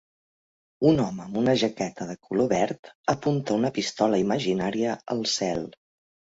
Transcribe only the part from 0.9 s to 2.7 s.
Un home amb una jaqueta de color